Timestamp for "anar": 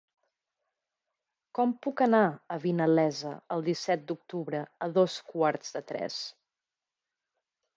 2.05-2.21